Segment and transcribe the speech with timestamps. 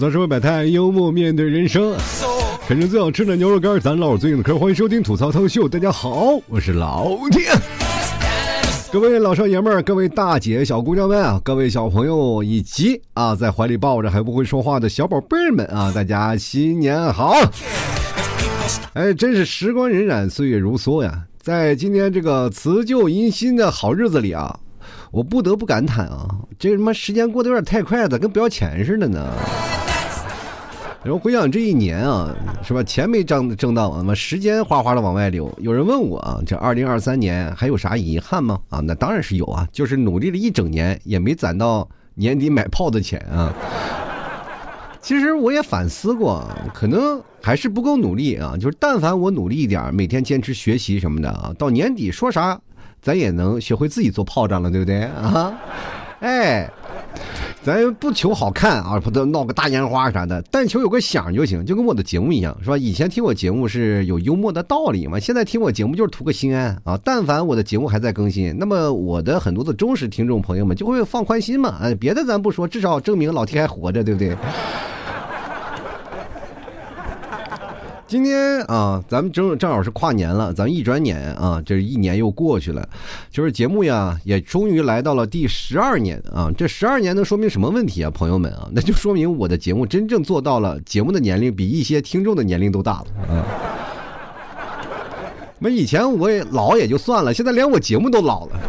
[0.00, 1.94] 槽社会百态，幽默面对人生。
[2.66, 4.58] 啃着最好吃的牛肉干，咱唠最硬的嗑。
[4.58, 7.50] 欢迎收听吐槽脱秀，大家好，我是老铁。
[8.90, 17.34] 各位老少爷们儿，各位大姐小姑娘们啊，各位小朋友以及啊在怀里抱着还不会说话的小宝贝们啊，大家新年好！
[18.94, 21.24] 哎，真是时光荏苒，岁月如梭呀。
[21.42, 24.58] 在今天这个辞旧迎新的好日子里啊，
[25.10, 26.26] 我不得不感叹啊，
[26.58, 29.30] 这他妈时间过得有点太快了，跟不要钱似的呢。
[31.02, 32.82] 然后回想这一年啊，是吧？
[32.82, 35.50] 钱没挣挣到，那么时间哗哗的往外流。
[35.58, 38.60] 有人问我啊，这二零二三年还有啥遗憾吗？
[38.68, 43.50] 啊，那当然是有啊，就是努力了一整年也没攒到年底买炮的钱啊。
[45.00, 48.54] 其实我也反思过，可能还是不够努力啊。
[48.60, 52.60] 就是但凡我努力一点，每天坚持学习什么的啊，到年底说啥，
[53.00, 55.58] 咱也能学会自己做炮仗了，对不对啊？
[56.20, 56.70] 哎。
[57.62, 62.78] 咱不求好看啊，不都闹个大烟花啥的，但求有个响就行，就跟我的节目一样，是吧？
[62.78, 66.98] 以前听我节目是有幽默的道理嘛，现在听我节目就是图个心安啊。
[67.04, 71.76] 但凡我的节目还在更新，那么我的很多的忠实听众朋友们就会放宽心嘛。
[71.82, 74.34] 哎，别的咱不说，至少证明老天还活着，对不对？
[78.10, 82.88] 今天啊，咱们正正好是跨年了，咱们一转眼啊，这一年又过去了，
[83.30, 86.50] 就是节目呀，也终于来到了第十二年啊。
[86.58, 88.68] 这十二年能说明什么问题啊，朋友们啊？
[88.72, 93.46] 那就说明我的节目真正做到了，节目的年龄比一些听众的年龄都大了啊。
[95.60, 98.60] 那以前我也老也就算了，现在连我节目都老了。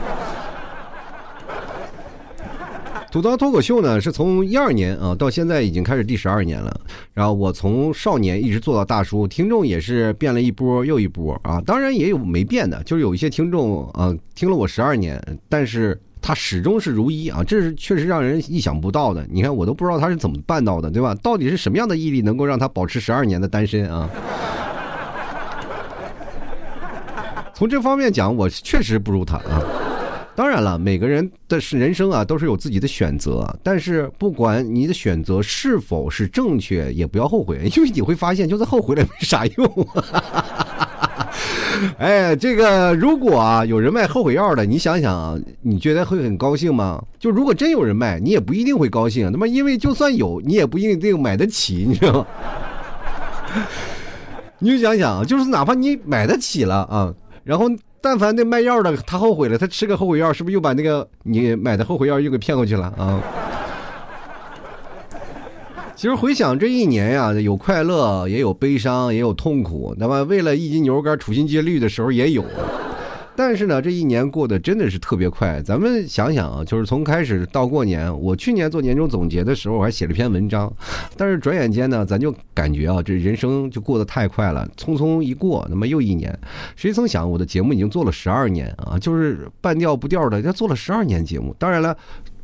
[3.11, 6.79] 吐槽脱口秀呢，是从一二年啊到现在已经开始第十二年了。
[7.13, 11.61] 然后我从少年一直做到大叔，听众也是变了一波又一波啊。
[11.65, 19.27] 当然也有没变的，就是有一些听众啊听了我十二年，但是他始终是如一啊，这是确实让人意想不到的。
[19.29, 21.13] 你看我都不知道他是怎么办到的，对吧？
[21.15, 24.09] 到底是什么样的毅力能够让他保持十二年的单身啊？
[27.53, 29.61] 从这方面讲，我确实不如他啊。
[30.33, 33.53] 当然了，每个人的是人生啊，都是有自己的选择。
[33.61, 39.87] 但是不管你的选择是否是正确，也不要后悔，因为你会发现，就算后悔了没啥用。
[41.97, 47.03] 哎，这个如果啊有人卖后悔药的，你想想，你觉得会很高兴吗？
[47.19, 49.29] 就如果真有人卖，你也不一定会高兴。
[49.31, 52.27] 那么，因为就算有，你也不一定买得起，你知道吗？
[54.59, 57.13] 你就想想，就是哪怕你买得起了啊，
[57.43, 57.69] 然后。
[58.01, 63.21] 但凡那卖药的他后悔了，他吃个后悔药，是不是又把那个你买的后悔药又给骗过去了啊？
[65.95, 69.93] 其实回想这一年呀，有快乐，也有悲伤，也有痛苦。
[69.99, 72.43] 那么为了一斤牛肉干处心积虑的时候也有。
[73.43, 75.59] 但是呢，这一年过得真的是特别快。
[75.63, 80.71] 咱们想想啊，就是从开始到过年，我去年做年终总结的时候，我还写了篇文章。
[81.17, 86.37] 但是转眼间呢，咱就感觉啊，这人生就过得太快了，匆匆一过，那么又一年。
[86.75, 91.55] 谁曾想，我的节目已经做了十二年啊，就是半调不调的，要做了十二年节目。
[91.57, 91.97] 当然了。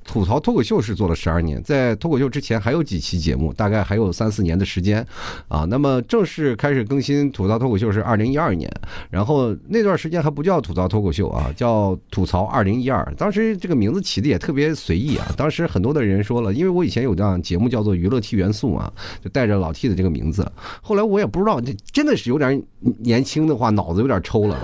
[0.07, 5.05] 吐槽脱口秀是做了十二年，在脱口秀之前还有几期节目，大概还有三四年的时间，
[5.49, 8.71] 啊，那么正式开始更新吐槽脱口秀是二零一二年，
[9.09, 18.91] 然后那段时间还不叫吐槽脱口秀啊，叫吐槽二零一二，当时这个名字起的也特别随意啊，当时很多的人说了，因为我以前有档节目叫做娱乐 T 元素啊，
[19.21, 20.49] 就带着老 T 的这个名字，
[20.81, 22.63] 后来我也不知道，这真的是有点
[22.99, 24.57] 年轻的话，脑子有点抽了。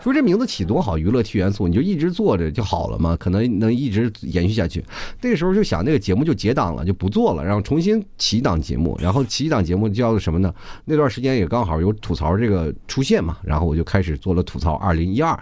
[0.00, 4.77] 说这名字起多好，娱乐 T 元素，你就一直做着就好了嘛，可能能一直延续下去。
[5.20, 10.54] 那个时候就想，那个节目就结档了，就不做了，然后重新起一档节目，然后起一档节目叫做什么呢？
[10.84, 15.38] 那段时间也刚好有吐槽这个出现嘛，然后我就开始做了吐槽二零一二。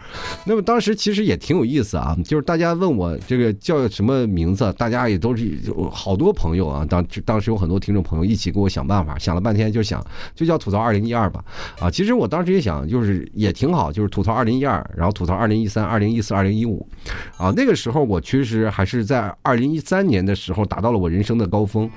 [0.46, 10.02] 那么当时其实也挺有意思啊，就是大家问我这个叫什么名字，大家也都是有好多朋友啊，当当时有很多听众朋友一起给我想办法，想了半天就想
[10.34, 11.44] 就叫吐槽二零一二吧。
[11.78, 14.46] 啊，其实我当时也想，就是也挺好，就是吐槽二。
[14.46, 16.88] 零一二，然后吐槽二零一三、二零一四、二零一五，
[17.36, 21.90] 啊，那个时候我其实还是在二零一三年的时候达到了我人生的高峰，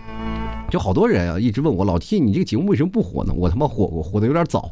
[0.69, 3.33] 就好多人啊一直问我老 T，你这个节目为什么不火呢？
[3.35, 4.71] 我他妈火我，火的有点早。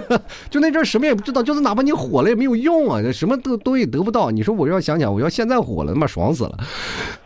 [0.50, 4.30] 就那阵什么也不知道，就是哪怕你火了也没有用啊，什么都东西得不到。
[4.30, 6.58] 你说我要想想，我要现在火了，他妈爽死了，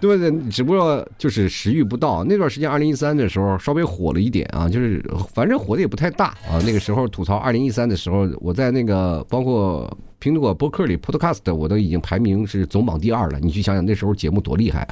[0.01, 0.51] 对不对？
[0.51, 2.25] 只不过就是时遇不到。
[2.25, 6.61] 那段时间，二零一三的时候稍微火了一点啊，就是反正火的也不太大啊。
[6.65, 9.91] 那个时候吐槽二零一三的时候，我在那个包括
[10.21, 13.39] 苹果播客里 Podcast，我都已经排名是总榜第二了。
[13.39, 14.89] 你去想想那时候节目多厉害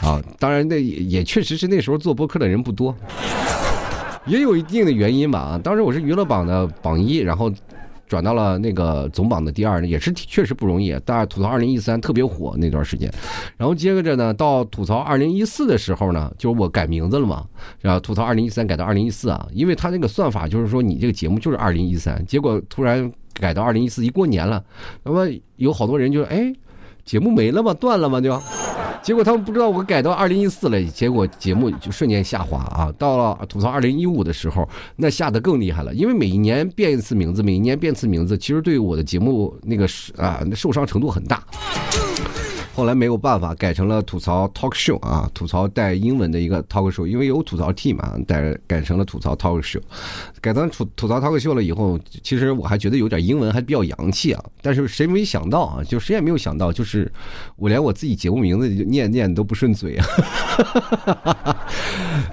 [0.00, 0.22] 啊！
[0.38, 2.94] 当然，那也确实是那时候做播客的人不多。
[4.26, 7.50] 也有一定的原因吧啊，当时我是娱乐榜的榜一，然后
[8.06, 10.94] 转到了那个总榜的第二，也是确实不容易。
[11.04, 13.12] 但是吐槽二零一三特别火那段时间，
[13.56, 17.46] 然后接着呢，到吐槽二零一四的时候呢，就是我改名字了嘛，
[17.80, 24.62] 然后吐槽二零一三改到二零一四啊，因为他那个算法就是说你这个节目就是二零一三，结果突然改到二零一四，一过年了，
[25.04, 25.26] 那么
[25.56, 26.52] 有好多人就哎，
[27.10, 27.74] 节目没了吗？
[27.74, 28.20] 断了吗？
[28.20, 28.40] 就。
[29.02, 32.92] 结果他们不知道我改到二零一四了，结果节目就瞬间下滑啊！
[32.96, 41.42] 到了吐槽二零一五的时候，那下的更厉害了，因为每一年变一次名字，每一年变次名字，其实对我的节目那个啊受伤程度很大。
[42.80, 49.82] 后来没有办法，改成了吐槽 talk show 啊，吐槽带英文的一个 talk show，因为有吐槽 T 嘛，改改成了吐槽 talk show。
[50.40, 54.42] 改成吐吐槽 talk show 了以后，其实我还觉得有点英文还比较洋气啊。
[54.62, 57.12] 但是谁没想到啊，就谁也没有想到，就是
[57.56, 60.06] 我连我自己节目名字念念都不顺嘴啊。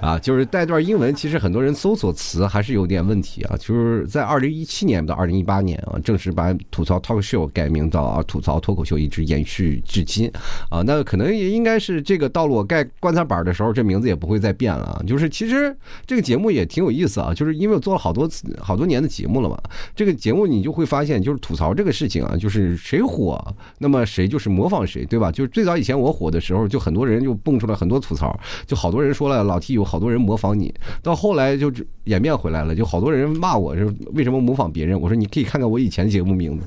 [0.00, 3.56] 啊，就是带段英文，其实很多人搜索词还是有点问题啊。
[3.58, 10.32] 就是在二零一七年到二零一八年啊，正式把吐槽 talk show 改名到啊吐槽脱口秀，一直延续至今。
[10.68, 15.02] 啊，那可能也应该是这个道路盖棺材板的时候，这名字也不会再变了。
[15.06, 15.74] 就是其实
[16.06, 19.58] 这个节目也挺有意思啊，就是因为我做了好多次、好多年的节目了嘛。
[19.94, 23.42] 这个节目你就会发现，就是吐槽这个事情啊，就是谁火，
[23.78, 25.30] 那么谁就是模仿谁，对吧？
[25.30, 30.72] 就是最早以前我火的时候，就很多人就蹦出来很多吐槽，就好多人说了老 T 有好多人模仿你。
[31.02, 31.72] 到后来就
[32.04, 35.00] 演变回来了，就好多人骂我是为什么模仿别人？
[35.00, 36.66] 我说你可以看看我以前节目名字。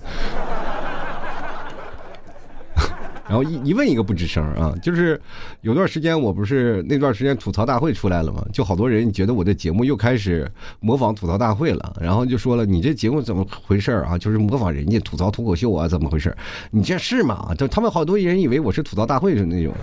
[3.32, 5.18] 然后一一问一个不吱声啊，就是
[5.62, 10.52] 有段时间我不是那段时间吐槽大会出来了嘛，就好多人觉得我的节目又开始
[10.82, 14.18] 模仿吐槽大会了，然后就说了你这节目怎么回事啊？
[14.18, 16.36] 就是模仿人家吐槽脱口秀啊，怎么回事？
[16.72, 17.56] 你这是吗？
[17.58, 19.74] 就他们好多人以为我是吐槽大会的那种，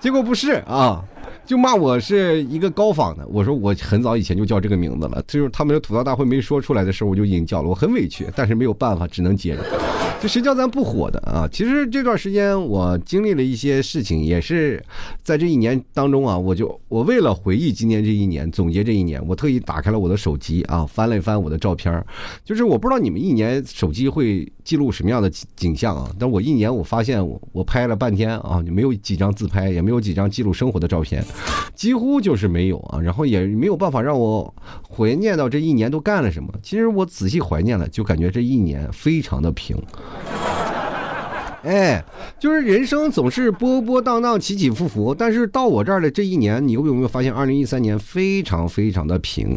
[0.00, 1.04] 结果不是啊，
[1.46, 3.24] 就骂我是一个高仿的。
[3.28, 9.62] 我说我很早以前就叫这个名字了，就是他们的吐槽大会没说出来的时候我就已经叫了，我很委屈，但是没有办法，只能接着。
[10.28, 11.48] 谁叫咱不火的啊？
[11.50, 14.82] 其实这段时间我经历了一些事情，也是
[15.22, 22.04] 在这一年当中啊，我就我为了回忆今年这一年，总结这一年，我特意打开了我的手机啊，翻了一翻我的照片
[22.44, 26.10] 就是我不知道你们一年手机会记录什么样的景象啊？
[26.18, 31.24] 但我一年我发现我我拍了半天啊，就没有几张自拍，也没有几张记录生活的照片，
[31.74, 33.00] 几乎就是没有啊。
[33.00, 34.54] 然后也没有办法让我
[34.88, 36.52] 怀念到这一年都干了什么。
[36.62, 39.76] 其实我仔细怀念了，就感觉这一年非常的平。
[40.22, 40.63] Come on.
[41.64, 42.04] 哎，
[42.38, 49.56] 就是人生总是波波荡荡、起起伏伏，但是到我这儿的这一年，你有没有发现，二零一三年非常非常的平，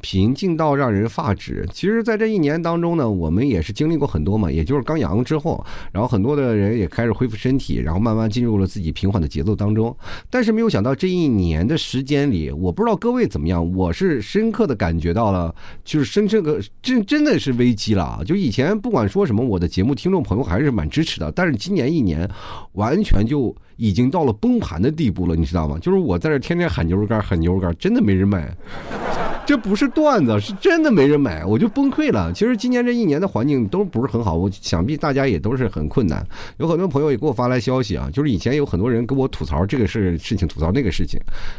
[0.00, 1.68] 平静到让人发指。
[1.72, 9.96] 其实，在这一年当中呢，我们也是经历过很多嘛，也就是刚阳之后，然后很多的人也开始恢复身体，然后慢慢进入了自己平缓的节奏当中。
[10.30, 15.52] 但是没有想到这一年的时间里，我不知道各位怎么样，我是深刻的感觉到了，
[15.84, 18.22] 就是深深个真真的是危机了。
[18.24, 21.56] 就以前不管说什么，我的节目听众朋友还是蛮支持的，但是是。
[21.56, 22.28] 今年一年，
[22.72, 25.78] 完全就已经到了崩盘的地步了，你知道吗？
[25.80, 28.48] 就是我在这天天喊牛肉干，喊牛肉干，真的没人买，
[29.44, 32.32] 这不是段子，是真的没人买，我就崩溃了。
[32.32, 36.24] 其实今年这一年的环境都不是很好，我想必大家也都是很困难。
[36.58, 41.18] 有很多朋友也给我发来消息啊，就是以前有很多人跟我吐槽这个事事情，吐槽那个事情，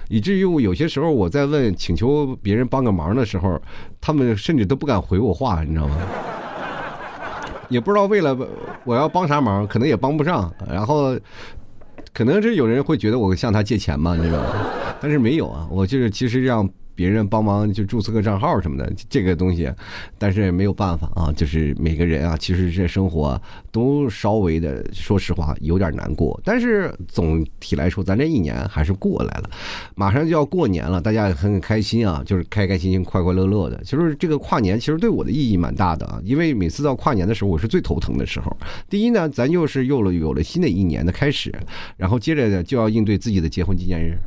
[0.09, 3.61] 以至于我有些时候我在问请求别人帮个忙的时候，
[3.99, 5.95] 他们甚至都不敢回我话，你知道吗？
[7.69, 8.37] 也不知道为了
[8.83, 10.51] 我要帮啥忙，可能也帮不上。
[10.67, 11.17] 然后，
[12.13, 14.49] 可能是有人会觉得我向他借钱嘛，你知道吗？
[14.99, 16.67] 但是没有啊，我就是其实这样。
[16.99, 19.71] 别人帮忙就注册个账号什么的，这个东西，
[20.17, 23.41] 但是没有办法啊，就是每个人啊，其实这生活
[23.71, 26.37] 都稍微的，说实话有点难过。
[26.43, 29.49] 但是总体来说，咱这一年还是过来了，
[29.95, 33.81] 马上就要过年了，大家也很开心啊，就是开开心心、快快乐乐的。
[33.85, 38.53] 其实这个跨年其实对我的意义蛮大的啊，因为每次到跨年的时候，我是最头疼的时候。
[38.89, 41.49] 第一呢，咱又是有了有了新的一年的开始，
[41.95, 44.17] 然后接着呢就要应对自己的结婚纪念日。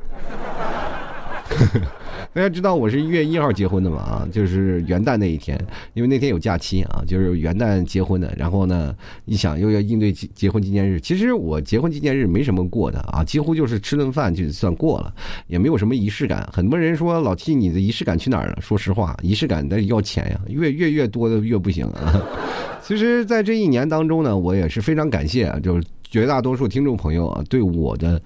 [2.35, 3.99] 大家知道我是一月一号结婚的嘛？
[3.99, 5.63] 啊，就是元旦那一天，
[5.93, 8.33] 因为那天有假期啊，就是元旦结婚的。
[8.39, 8.97] 然后呢，
[9.27, 15.13] 一想又要应对结结婚纪念日，其实我结婚纪念日没什么过的啊，几乎就是吃顿饭就算过了，
[15.47, 16.49] 也没有什么仪式感。
[16.51, 18.57] 很多人说老七你的仪式感去哪儿了？
[18.63, 22.19] 说实话，仪式感得要钱呀，越越越多的越不行啊。
[22.83, 28.19] 其实，在这一年当中呢，我也是非常感谢啊，就是绝大多数听众朋友啊对我的。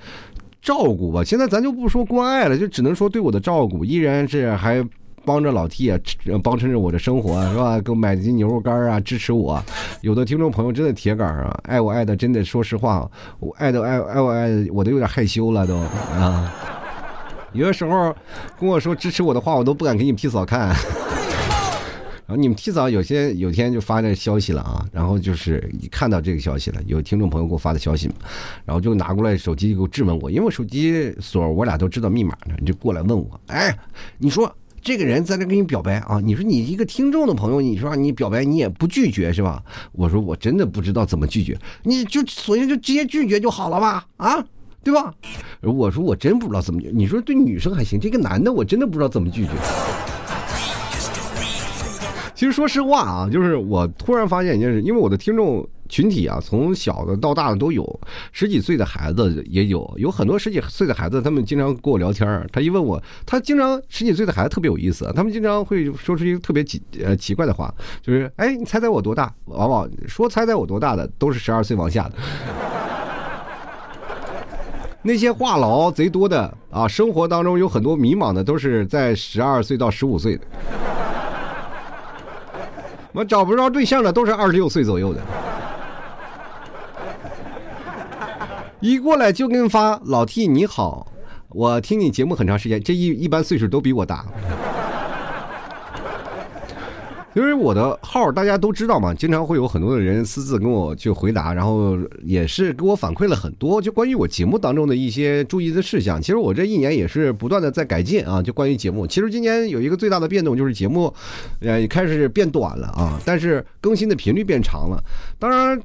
[0.66, 4.85] 照顾吧，现在咱就不说关爱了，就只能说对我的照顾，依然是还
[5.25, 5.96] 帮着老 T 啊，
[6.42, 7.80] 帮衬着我的生活，是吧？
[7.80, 9.62] 给我买斤牛肉干啊，支持我。
[10.00, 13.08] 有的听众朋友真的铁杆啊，爱我爱的真的，说实话，
[13.38, 16.52] 我爱的爱爱我爱的，我都有点害羞了都啊。
[17.52, 18.12] 有的时候
[18.58, 20.75] 跟我说支持我的话，我都不敢给你屁嫂看。
[22.26, 28.11] 然后你们提早有些有天就发这消息了啊，然后就是一看到这个消息了，有听众朋友给我发的消息，
[28.64, 33.73] 然后就拿过来手机给我质问我，因为我手机锁我俩都知道密码呢，你就过来问我，哎，
[34.18, 34.52] 你说
[34.83, 36.21] 这个人在这跟你表白啊？
[36.21, 39.62] 你说你一个听众的朋友，你说你表白你也不拒绝是吧？
[39.92, 44.04] 我说我真的不知道怎么拒绝，你就索性就直接拒绝就好了吧？
[44.16, 44.45] 啊，
[44.83, 45.14] 对吧？
[45.62, 49.52] 我说我真不知道怎么，你说对女生还行，这个男的我真的不知道怎么拒绝。
[52.37, 58.00] 其实说实话啊，就是我突然发现一件事，因为我的听众群体啊，从小的到大的都有，
[58.31, 69.33] 十几岁的孩子也有，有很多十几岁的孩子，他们经常跟我聊天他一问我，他经常十几岁的孩子特别有意思，他们经常会说出一个特别奇呃奇怪的话，就是哎，你猜猜我多大？
[69.47, 72.12] 往往说猜猜我多大的都是十二岁往下的。
[75.00, 80.45] 那些话痨贼多的啊，生活当中有很多迷茫的，都是在十二岁到十五岁的。
[83.16, 85.23] 我找不着对象的都是二十六岁左右的，
[88.78, 91.11] 一过来就跟发老 T 你好，
[91.49, 94.26] 我听你节目很长时间，这一一般岁数都比我大。
[97.37, 106.19] 因为我的号大家都知道嘛，经常会有很多的人私自跟我去回答，然后也是给我反馈了很多，就关于我节目当中的一些注意的事项。
[106.19, 109.07] 其实我这一年也是不断的在改进啊，就关于节目。
[109.07, 111.12] 其实今年有一个最大的变动就是节目，
[111.61, 114.99] 呃，开始变短了啊，但是更新的频率变长了。
[115.38, 115.78] 当然。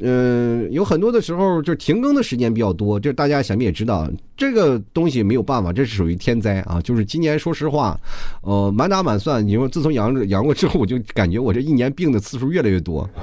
[0.00, 6.80] 嗯，有很多的时候就停更的时间比较多，这大家想必也知道，这个东西没有办法，这是属于天灾啊。
[6.82, 7.98] 就是今年说实话，
[8.40, 13.08] 呃，满打满算，你说自从阳阳过之后，我就感觉我这一年病的次数越来越多，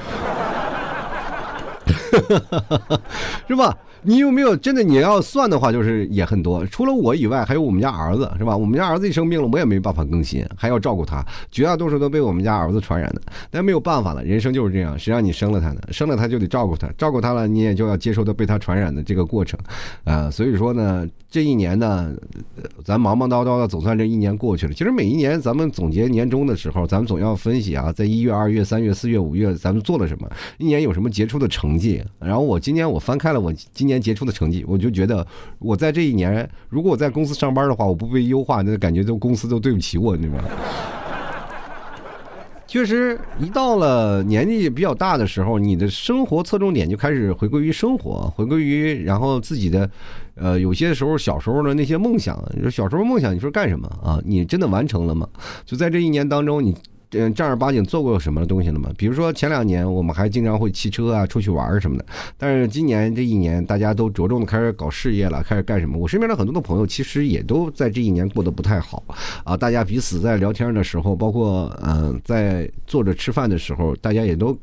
[3.48, 3.76] 是吧？
[4.04, 4.84] 你有没有真的？
[4.84, 6.66] 你要算的话，就是也很多。
[6.68, 8.56] 除了我以外，还有我们家儿子，是吧？
[8.56, 13.22] 我们家儿子一生病了，我也没办法更新，还要照顾他，绝大多数都被我们家儿子传染的。
[13.52, 15.82] 但没有办法了，人生就是这样，谁让你生了他呢？
[15.92, 19.60] 生了他就得照顾他，照顾他了，你也就要接受他被他传染的这个过程，
[20.04, 22.14] 啊，所以说呢，这一年呢，
[22.86, 24.74] 咱忙忙叨叨的，总算这一年过去了。
[24.74, 32.04] 其实每一年咱们总结年终的时候，咱们总要分析啊，在一月、二月、三月、四月、五月，咱们做了什么，一年有什么杰出的成绩。
[32.20, 35.26] 然后我今年我翻开了我今年杰出的成绩，我就觉得
[35.58, 40.44] 我在这一年，如果我在公司上班的话，我不被优化，那感觉都公司都对不起我，你知道吗？
[42.68, 49.90] 确实，一到了年纪比较大的时候，你的生活侧重点就开始回归于生活，回归于然后自己的，
[50.36, 54.22] 呃，有些时候小时候的那些梦想，你说小时候梦想，你说干什么啊？
[54.26, 55.28] 你真的完成了吗？
[55.66, 56.76] 就在这一年当中，你。
[57.12, 58.90] 嗯，正儿八经做过什么东西了吗？
[58.98, 62.06] 比如说前两年我们还经常会骑车啊，出去玩什么的。
[62.38, 65.98] 但是今年这一年，大家都着重的开始搞事业了，开始干什么？
[65.98, 69.04] 我身边的很多的朋友其实也都在这一年过得不太好
[69.44, 69.56] 啊。
[69.56, 74.58] 大家彼此在聊天的时候，包括嗯，在坐着吃饭的时候，大家也都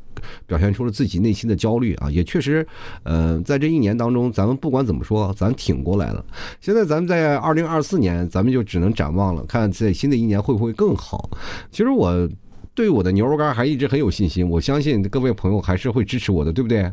[0.45, 2.11] 表现出了自己内心的焦虑啊。
[2.11, 2.65] 也确实，
[3.03, 6.23] 嗯，在这一年当中，咱们不管怎么说，咱挺过来了。
[6.61, 11.27] 现在咱们在二零二四年，咱们就只能展望了，看在新的一年会不会更好。
[11.71, 12.29] 其实我。
[12.75, 16.91] 对我的牛肉干还一直很有信心，我相信各位朋友还是会支持我的，对不对？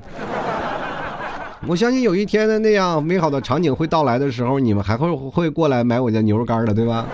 [1.67, 7.07] 我相信有一天的那样美好的场景会到来的时候，你们还会会过来买我家牛肉干的，对吧？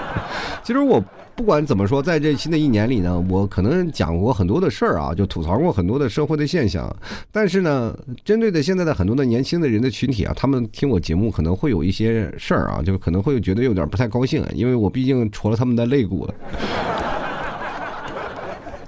[0.64, 1.02] 其实我
[1.34, 6.94] 不管怎么说，在这新的一年里呢，我可能讲过很多的事儿啊，就吐槽过很多的社会的现象。
[7.30, 7.94] 但是呢，
[8.24, 16.34] 针对的现在的很多的年轻的人的群体啊，他们听我节目可能会有一些事儿啊，就可能会觉得有点不太高兴，因为我毕竟戳了他们的肋骨了。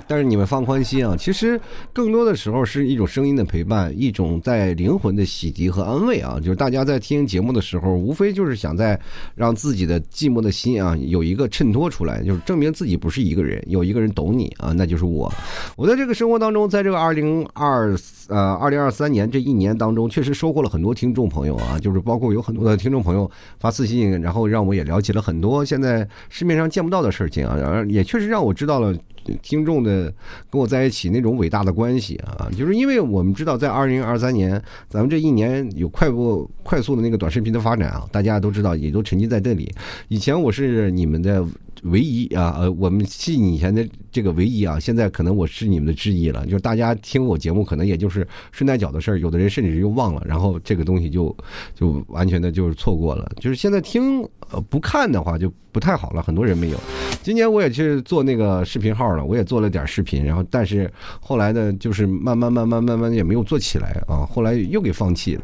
[0.09, 1.61] 但是你们放宽心啊，其实
[1.93, 6.41] 更多的时候是一种声音的陪伴，一种在灵魂的洗涤和安慰啊。
[6.43, 8.99] 就是大家在听节目的时候，无非就是想在
[9.35, 15.31] 让自己的寂寞的心啊有一个衬托出来，就是证明自己不是一个人，有一个人懂你啊，那就是我。
[15.77, 17.95] 我在这个生活当中，在这个二零二
[18.29, 28.97] 呃二零二三年这一年当中，确实收获了很多听众朋友啊，就是包括有很多的听众朋友发私信，然后让我也了解了很多现在市面上见不到的事情啊，也确实让我知道了。
[29.43, 30.13] 听众的呃
[30.51, 39.73] 跟我在一起那种伟大的关系啊，就是因为我们知道，在二零二三年，咱们这一年有快步快速的那个短视频的发展啊，大家都知道，也都沉浸在这里。
[40.09, 41.45] 以前我是你们的。
[41.85, 46.45] 唯一啊，呃，我们是以前的这个唯一啊，现在可能我是你们的之一了。
[46.47, 51.35] 就是大家听我节目，可能也就是顺带脚的事儿，有的人甚至又忘了，然后这个东西就
[51.75, 53.31] 就完全的就是错过了。
[53.39, 56.79] 就是现在听呃不看的话就不太好了，很多人没有。
[57.23, 65.43] 今年我也去做那个视频号了，我也做了点视频，然后但是后来呢，就是慢慢慢慢慢慢也没有做起来啊，后来又给放弃了。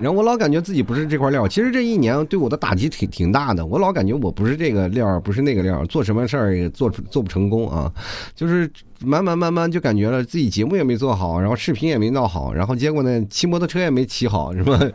[0.00, 1.46] 然后我老感觉自己不是这块料。
[1.46, 7.92] 其实这一年对我的打击挺挺大的，我老感觉我不是这个料，不是那个料，做什么事儿也做做不成功啊。
[8.34, 8.70] 就是
[9.00, 14.80] 慢慢慢慢就感觉了自己节目也没做好，然后视频也没闹好，然后结果呢，骑摩托车也没骑好，是吧？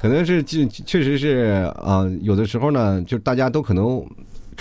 [0.00, 4.04] 可能是确确实是啊，有的时候呢，就大家都可能。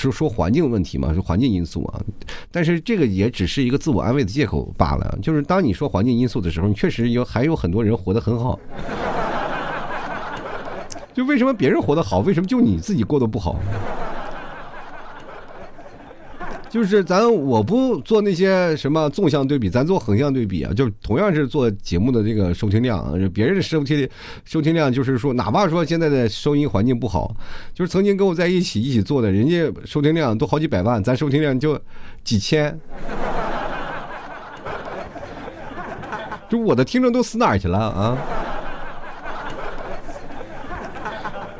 [0.01, 2.01] 是说环境问题嘛，是环境因素啊，
[2.51, 5.17] 但是这个也只是一个自我安慰的借口罢了。
[5.21, 8.59] 就是当你说环境因素的时候，你确实有还有很多人活得很好。
[11.13, 13.55] 就为什么别人活得好，为什么就你自己过得不好？
[16.69, 20.73] 就是咱我不做那些什么纵向对比，咱做横向对比啊。
[20.73, 24.07] 就是同样是做节目的这个收听量，别人的收听
[24.43, 27.35] 收听量就是说，哪怕说现在的收音环境不好，
[27.73, 31.79] 就是曾经跟我在一起一起做的，人家收听量都好几百万，咱收听量就
[32.23, 32.77] 几千。
[36.49, 38.17] 就我的听众都死哪儿去了啊？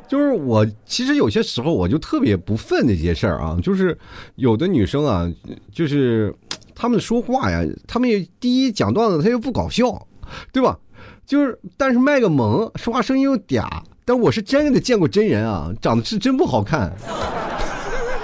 [0.07, 3.57] 就是我，其实有些时候我就特别不忿那些事儿啊。
[3.61, 3.97] 就是
[4.35, 5.29] 有的女生啊，
[5.71, 6.33] 就是
[6.73, 8.09] 她们说话呀，她们
[8.39, 10.07] 第一讲段子她又不搞笑，
[10.51, 10.77] 对吧？
[11.25, 13.67] 就是但是卖个萌，说话声音又嗲。
[14.05, 16.89] 但我是真的见过真人啊，长得是真不好看。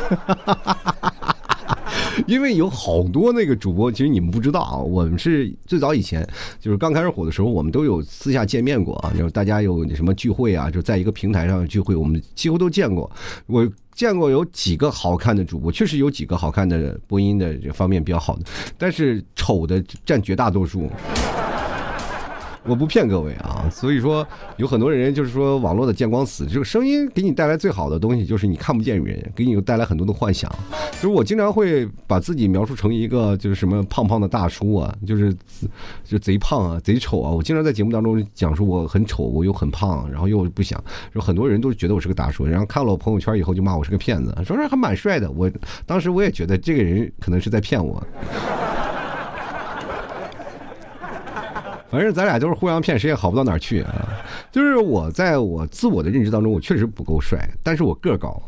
[0.09, 1.13] 哈哈哈哈哈
[2.27, 6.27] 因为有好多那个主播，其实你们不知道啊，我们是最早以前
[6.59, 13.09] 就是刚开始火的时候，我们都有私下见面过啊，就是大家有什么聚会啊，就在一个平台上聚会，我们几乎都见过。
[13.45, 18.43] 我见过有几个好看的主播，确实有几个好看的播音的这方面比较好的，
[18.77, 20.89] 但是丑的占绝大多数。
[22.65, 24.25] 我不骗各位啊，所以说
[24.57, 30.49] 有很多人就是说网络的见光死，这个声音给你带来最好的东西就是你看不见人，给你带来很多的幻想。
[30.93, 35.35] 就是我经常会把自己描述成一个就是什么胖胖的大叔啊，就是
[36.05, 37.29] 就贼胖啊，贼丑啊。
[37.29, 40.81] 我经常在节目当中讲述我很丑，我又很胖，然后又不想，
[41.13, 45.29] 就很多人都觉得我是个大叔，然后看了我朋友圈以后就骂我是个骗子，说是还蛮帅的。
[45.31, 45.51] 我
[45.85, 48.01] 当时我也觉得这个人可能是在骗我。
[51.93, 54.17] 反正咱俩都是互相骗，谁也好不到哪儿去啊！
[54.51, 58.41] 就是我在我自我的认知当中，我确实不够帅，但是我个高。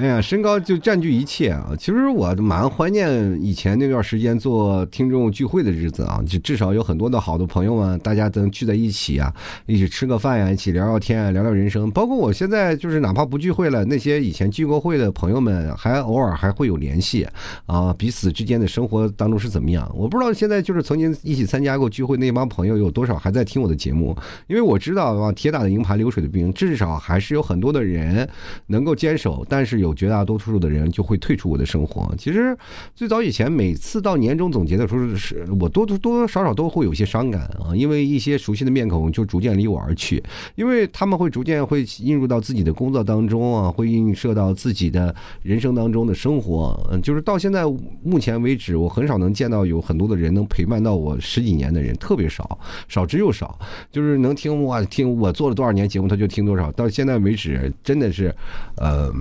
[0.00, 1.74] 哎呀，身高就占据一切啊！
[1.78, 9.30] 其实我蛮怀念以前那段时间做听众聚会的日子啊，就至少有很多的好的朋友们，大家能聚在一起啊，
[9.66, 11.90] 一起吃个饭呀，一起聊聊天啊，聊聊人生。
[11.90, 17.28] 包括我现在就是哪怕不聚会了，那些以前聚过会的朋友们，还偶尔还会有联系
[17.66, 19.86] 啊，彼此之间的生活当中是怎么样？
[19.94, 28.26] 我不知道现在就是曾经一起参加过聚会那帮朋友有多少还在听我的节目，因为我知道啊，铁打的营盘流水的兵，至少还是有很多的人
[28.68, 29.89] 能够坚守，但是有。
[29.94, 32.12] 绝大多数的人就会退出我的生活。
[32.16, 32.56] 其实，
[32.94, 40.22] 最早以前，每次到年终总结的时候，是我多多多多少少都会有些伤感啊，因为一些熟悉的面孔就逐渐离我而去，
[40.54, 46.78] 因为他们会逐渐会映入到自己的工作当中啊，会映射到自己的人生当中的生活。
[46.90, 47.64] 嗯，就是到现在
[48.02, 53.58] 目前为止，我很少能见到有很多的人能陪伴到我十几年的人，特别少，少之又少。
[53.90, 56.70] 就是能听我听我做了多少年节目，他就听多少。
[56.72, 58.34] 到现在为止，真的是，
[58.76, 59.12] 呃，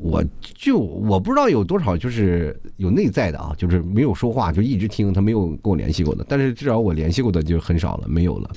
[0.00, 0.24] 我。
[0.54, 8.50] 就我不知道有多少就是有内在的啊，就是没有说话就一直听，他没有跟我联系过的，但是至少我联系过的就很少了，没有了。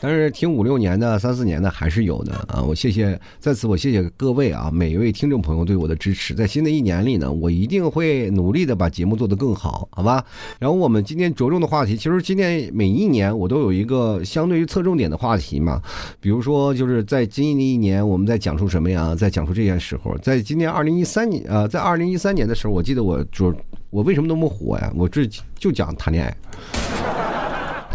[0.00, 2.62] 但是听五六年的、三四年的还是有的啊！
[2.62, 6.32] 我谢谢，在此我谢谢各位啊，每一位听众朋友对我的支持。
[6.32, 10.24] 在新的一年里呢，我一定会努力的把节目做得更好，好吧？
[10.58, 15.82] 然后我们今天着重的话题，其实今年每一年我都有一个相对于侧重点的话题嘛。
[16.18, 19.14] 比如说，就是在今年一年，我们在讲述什么呀？
[19.14, 23.54] 在讲述这件时候，在今年二零一三年啊，在二零一三年的时候，我记得我主
[23.90, 24.90] 我为什么那么火呀？
[24.96, 26.89] 我这就讲谈恋爱。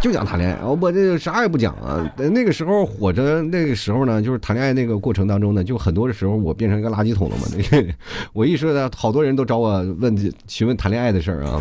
[0.02, 2.08] 就讲谈恋爱，我这啥也不讲啊。
[2.18, 7.44] 那个时候火着，那个时候呢，就是谈恋爱那个过程当中呢，就很多的时候我变成一个垃圾桶了嘛。
[7.52, 7.88] 那个，
[8.32, 10.16] 我一说呢，好多人都找我问
[10.48, 11.60] 询问谈恋爱的事儿啊，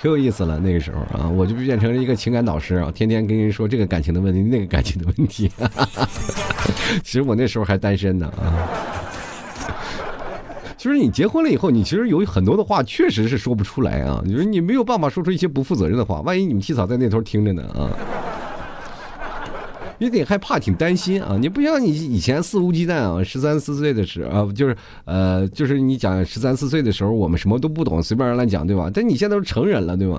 [0.00, 0.60] 可有意思了。
[0.60, 5.50] 那个时候啊，我就变成了一个情感导师啊，天天跟人说这个感情的问题，那个感情的问题。
[7.02, 8.99] 其实我那时候还单身呢啊。
[10.80, 14.22] 其实你结婚了以后，你其实有很多的话确实是说不出来啊。
[14.24, 17.92] 你说你没有办法说出一些不负责任的话，万一你们七嫂在那头听着呢啊，
[19.98, 21.36] 有点害怕，挺担心啊。
[21.38, 28.90] 你不像你以前肆无忌惮啊，十三四岁的时候啊，就是呃，就是你讲十三四岁的时候，我们什么都不懂，随便乱讲，对吧？
[28.90, 30.18] 但你现在都是成人了，对吧？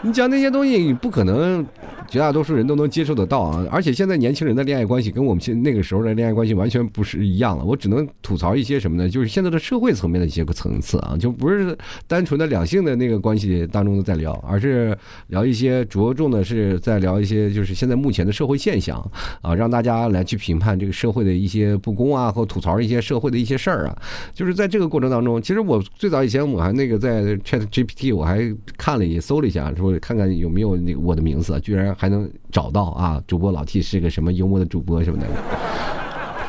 [0.00, 1.62] 你讲那些东西，你不可能
[2.08, 3.66] 绝大多数人都能接受得到啊。
[3.70, 7.64] 而且现在年轻人的恋爱关系跟我们现那个时候的恋爱关系完全不是一样了。
[7.64, 9.08] 我只能吐槽一些什么呢？
[9.08, 14.96] 就是现在的社会层面的一些个层次啊，就不是单纯的两性的那个关系当中的在聊，而是
[15.28, 18.98] 聊一些着重的是在聊一些就是现在目前的社会现象
[19.42, 24.02] 啊，让大家来去评判这个社会的一些不公啊，或吐槽一些社会的一些事儿啊。
[24.32, 28.40] 就是在这个过程当中，其实我最早以前我还那个在 Chat GPT 我还
[28.76, 33.20] 看了也搜了一下，说看看有没有那我的名字，居然还能找到啊！
[33.26, 35.26] 主播老 T 是个什么幽默的主播什么的。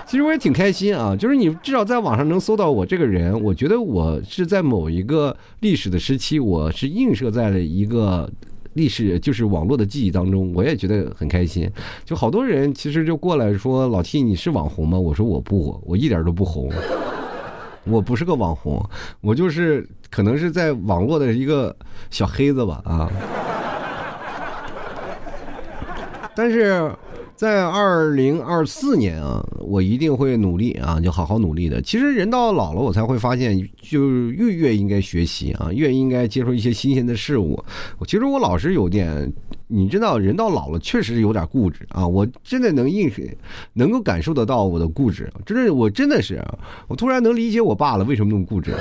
[0.06, 8.30] 其实我也挺开心啊，就是你至少在网上能搜到我这个人，我觉得我是在某一个历史的时期，我是映射在了一个
[8.74, 11.68] 历史，就是网络的记忆当中，我也觉得很开心。
[12.06, 15.00] 就好多人其实就过来说老 T 你是网红吗？
[15.00, 16.72] 我说我不，我一点都不红，
[17.86, 18.84] 我不是个网红，
[19.22, 21.76] 我就是可能是在网络的一个
[22.12, 23.10] 小黑子吧啊。
[26.40, 26.90] 但是。
[27.40, 31.82] 在二零二四年啊，我一定会努力啊，就好好努力的。
[31.82, 37.58] 其实人到老了，我才会发现，就越越应该学习啊，越应该接受一些新鲜的事物。
[38.06, 39.32] 其实我老是有点，
[39.68, 42.06] 你知道，人到老了确实有点固执啊。
[42.06, 43.10] 我真的能印，
[43.72, 46.44] 能够感受得到我的固执，真的，我真的是，
[46.90, 48.76] 我突然能理解我爸了，为什么那么固执。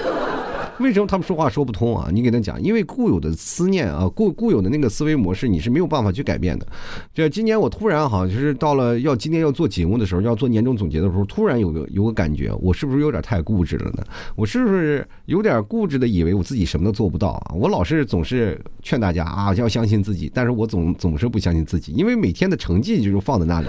[0.81, 2.09] 为什么他们说话说不通啊？
[2.13, 6.67] 你给他讲，因为固有的思念啊，固固有的那个思维模式，你是没有办法去改变的。
[7.13, 14.05] 这今年我突然好像就是到了要今天要做节目的时候，要做年终总结的时候，突然有个有个感觉，我是不是有点太固执了呢？
[14.37, 17.55] 我是不是有点固执的以为我自己什么都做不到啊？
[17.55, 23.67] 我老是总是劝大家啊要相信自己，但是我总总是不相信自己，因为每天的成绩就是放在那里，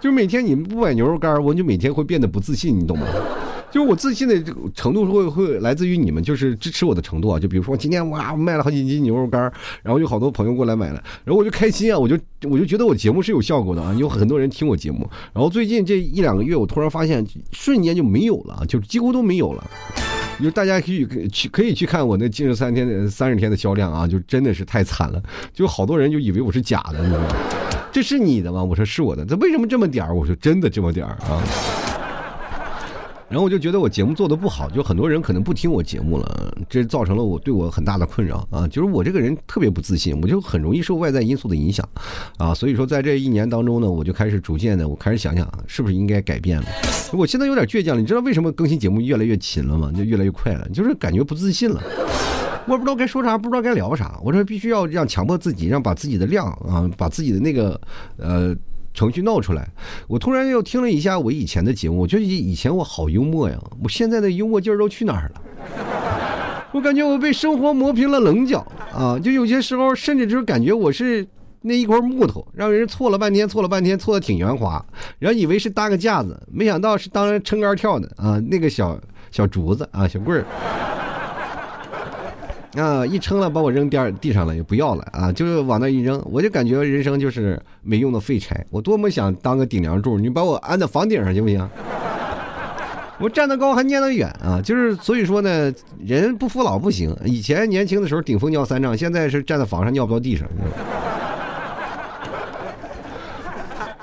[0.00, 3.06] 就每天你们不买牛肉干，我就每天会变得不自信，你懂吗？
[3.74, 4.40] 就是我自信的
[4.72, 7.40] 程度会会来自于你们，就是支持我的程度啊。
[7.40, 12.16] 就比如说今天哇卖了好几斤牛肉干，然后有好多朋友过来买了，然后我就开心啊，我就
[12.48, 15.10] 我就觉得我节目是有效果的啊，有很多人听我节目。
[15.32, 19.70] 然后最近这一两个月，我突然发现瞬间就没有了，就几乎都没有了。
[20.40, 25.20] 就大家可以去可以去看我那近十三天的三十天的销量啊，就真的是太惨了，
[25.52, 27.26] 就好多人就以为我是假的，你知道吗？
[27.90, 28.62] 这是你的吗？
[28.62, 29.24] 我说是我的。
[29.24, 30.14] 这为什么这么点儿？
[30.14, 31.42] 我说真的这么点儿啊。
[33.28, 38.68] 然后我就觉得我节目做的不好，就很多人可能不听我节目了，这造成了我对我很大的困扰啊！
[38.68, 41.88] 就是我这个人特别不自信，我就很容易受外在因素的影响，
[42.36, 46.66] 啊，所以说在这一年当中呢，我就开始逐渐的，我开始想想是不是应该改变了。
[47.12, 49.90] 我现在有点倔强了，你知道为什么更新节目越来越勤了吗？
[49.96, 51.82] 就越来越快了，就是感觉不自信了，
[52.68, 57.80] 我不知道该说啥，不知道该聊啥，我说必须要让强迫自己，让把自己的量啊，把自己的那个
[58.18, 58.54] 呃。
[58.94, 59.68] 程序闹出来，
[60.06, 65.42] 我突然又听了一下我以前的节目，我觉得以前我好幽默呀，我现在的幽默劲儿都去哪儿了？
[66.72, 69.18] 我感觉我被生活磨平了棱角啊！
[69.18, 71.26] 就有些时候，甚至就是感觉我是
[71.62, 74.84] 那一块木头，让人错了半天，错了半天，错的挺圆滑，
[75.18, 78.40] 然后以为是搭个架子，没想到是当撑杆跳的啊！
[78.48, 78.98] 那个小
[79.30, 80.44] 小竹子啊，小棍儿。
[82.76, 83.06] 啊！
[83.06, 85.30] 一撑了，把我扔地地上了，也不要了啊！
[85.32, 88.64] 就往那一扔，我就感觉人生就是没用的废柴。
[88.70, 91.68] 我多么想当个顶梁柱，你把我安在房顶上行不行？
[93.20, 94.60] 我站得高还念得远啊！
[94.60, 95.72] 就是所以说呢，
[96.04, 97.16] 人不服老不行。
[97.24, 100.48] 以前年轻的时候顶风尿三丈，现在是站在房上尿不到地上。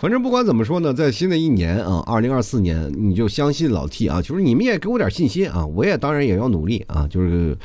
[0.01, 7.55] 反正不管怎么说呢，在新的一年啊，二零二四年，你就相信老 T 啊，就是你们也给我点信心啊，我也当然也要努力啊，就是，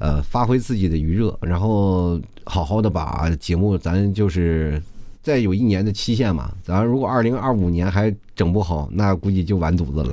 [0.00, 4.82] 呃，发挥自己的余热，然后好好的把节目，咱就是
[5.22, 10.12] 再有一年的期限嘛，咱如果二零二五年还整不好，那估计就完犊子了。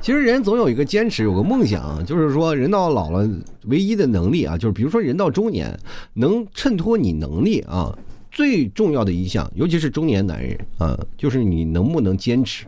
[0.00, 3.28] 其实人总有一个坚持，有个梦想，就是说人到老了，
[3.64, 5.76] 唯一的能力啊，就是比如说人到中年，
[6.14, 7.92] 能衬托你能力啊。
[8.36, 12.66] 最重要的一项，尤其是中年男人啊，就是你能不能坚持。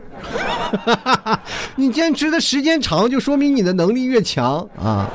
[1.77, 5.07] 你坚持的时间长，就说明你的能力越强啊。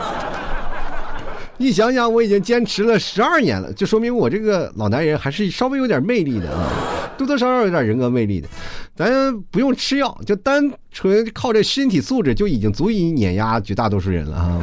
[1.57, 6.71] 你想想，我已经坚持了十二年了，就说明我这个老男人还是稍微有点魅力的啊，
[7.19, 8.49] 多多少少有点人格魅力的。
[8.95, 14.61] 咱不用吃药，就单纯靠这身体素质，就已经足以碾压绝大多数人了啊。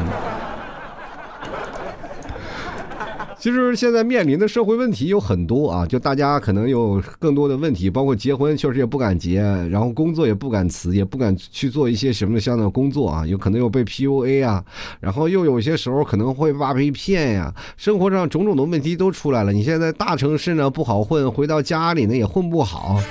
[3.41, 14.63] 其实现在面临的社会问题有很多啊，就大家可能有更多的问题，包括结婚确实也不敢结，然后工作也不敢辞，也不敢去做一些什么相的工作啊，有可能又被 PUA 啊，
[14.99, 19.51] 然后又有些时候可能会怕被骗呀，生活上种种的问题都出来了。
[19.51, 23.01] 你现在大城市呢不好混，回到家里呢也混不好。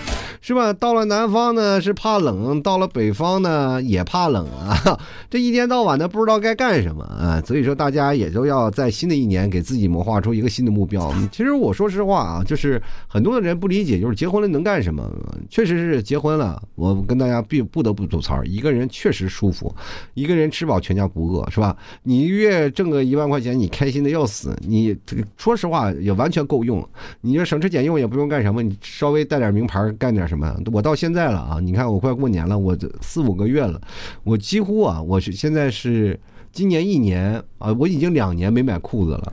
[0.40, 0.72] 是吧？
[0.72, 4.98] 到了南方呢是怕冷，到了北方呢也怕冷啊。
[5.30, 7.40] 这一天到晚的不知道该干什么啊。
[7.46, 11.12] 所以说大家也都要在新的一年给自己谋划出一个新的目标。
[11.30, 15.08] 其实我说实话啊，就是很多的人不理解，就是结婚了能干什么？
[15.48, 19.74] 确实是结婚了，我跟大家必不得不吐槽，一个人确实舒服，
[20.14, 21.76] 一个人吃饱全家不饿，是吧？
[22.02, 24.56] 你一月挣个一万块钱，你开心的要死。
[24.66, 24.96] 你
[25.36, 26.86] 说实话也完全够用，
[27.20, 30.56] 你要省吃俭用也不用干什么，你稍微带点名牌干点什么。
[30.72, 33.78] 我到现在了啊，你看我快过年了，我四五个月了，
[34.24, 36.18] 我几乎啊，我是现在是
[36.52, 39.32] 今年一年啊，我已经两年没买裤子了。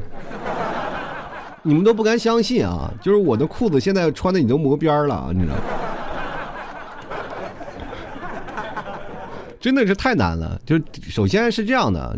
[1.63, 5.53] 你们都不敢相信啊，就是我的裤子现在穿的你都磨边了，你知道？
[9.59, 10.59] 真的是太难了。
[10.65, 12.17] 就首先是这样的。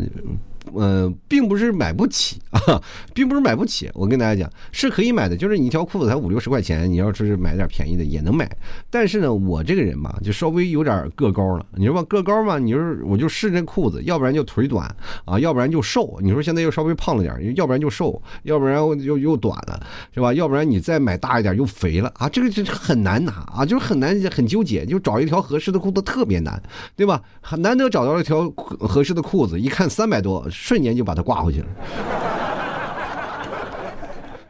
[0.76, 2.80] 嗯，并不是买不起 啊，
[3.14, 3.90] 并不是买不起。
[3.94, 8.50] 我跟大家讲，是可以买的，就是你一条裤子才五六十块钱，你要是买点便宜的也能买。
[8.90, 11.66] 但是呢，我这个人吧，就稍微有点个高了。
[11.76, 16.18] 你说吧，个高嘛，你说我就试这裤子，要不然就腿短啊，要不然就瘦。
[16.22, 19.80] 你说现在又稍微胖了点，要不然就瘦，要不然又又短了，
[20.14, 20.32] 是吧？
[20.34, 26.60] 要不然你再买大一点又肥了啊，这个就很难拿啊，就是很难很纠结，就找一条合适的裤子特别难，
[26.96, 27.22] 对吧？
[27.40, 30.46] 很难得找到一条合适的裤子，一看三百多。
[30.62, 31.66] 瞬间就把它挂回去了，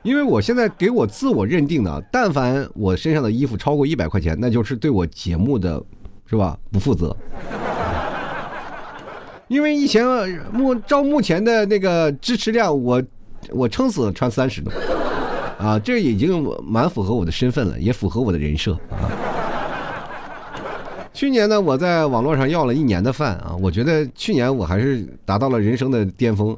[0.02, 5.80] 因为我现在给我自我认定的，但凡我身上的衣服超过一百块钱，那就是对我节目的，
[6.26, 6.58] 是吧？
[6.72, 7.16] 不负责。
[9.46, 10.04] 因为以前
[10.52, 13.00] 目照目前的那个支持量，我
[13.50, 14.72] 我撑死穿三十的，
[15.58, 19.06] 啊，这已经蛮符合我的身份了，也符合我的人设啊。
[21.20, 26.56] 去年呢，我在网络上要了一年的饭啊，我觉得去年我还是达到了人生的巅峰。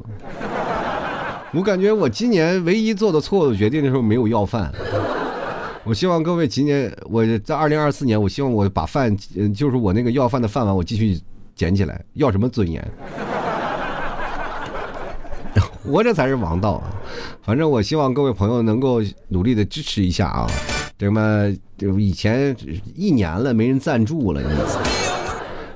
[1.52, 4.72] 我感觉我今年唯一做的错误决定的时候没有要饭。
[5.82, 9.12] 我希望各位今年我在二零二四年，我希望我把饭，
[9.52, 11.20] 就是我那个要饭的饭碗，我继续
[11.56, 12.00] 捡起来。
[12.12, 12.80] 要什么尊严？
[15.82, 16.94] 活着才是王道啊！
[17.42, 20.46] 反正我希望各位朋友能够努力的支持一下啊。
[21.06, 21.50] 什么？
[21.78, 22.54] 就以前
[22.94, 24.40] 一年了没人赞助了，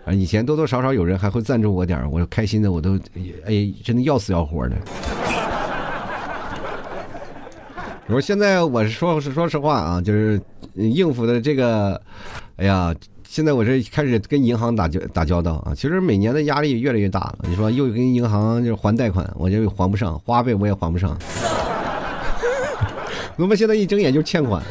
[0.04, 2.96] 啊，以前多多少少有人还会赞助我点我开心的我都，
[3.44, 4.76] 哎，真的要死要活的。
[8.06, 10.40] 我说现在我是说是说实话啊，就是
[10.74, 12.00] 应付的这个，
[12.54, 12.94] 哎呀，
[13.28, 17.38] 现在我这开始跟银行打交打交道啊，其实每年的压力越来越大了。
[17.48, 21.18] 你说又跟银行就是还贷款，我就还不上，花呗我也还不上。
[23.36, 24.62] 我们现在一睁眼就欠款。